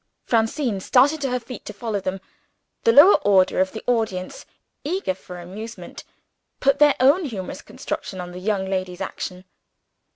Francine 0.25 0.79
started 0.79 1.21
to 1.21 1.29
her 1.29 1.39
feet 1.39 1.63
to 1.63 1.73
follow 1.73 1.99
them. 2.01 2.19
The 2.85 2.91
lower 2.91 3.17
order 3.17 3.59
of 3.61 3.71
the 3.71 3.83
audience, 3.85 4.47
eager 4.83 5.13
for 5.13 5.37
amusement, 5.39 6.03
put 6.59 6.79
their 6.79 6.95
own 6.99 7.25
humorous 7.25 7.61
construction 7.61 8.19
on 8.19 8.31
the 8.31 8.39
young 8.39 8.65
lady's 8.65 8.99
action. 9.01 9.45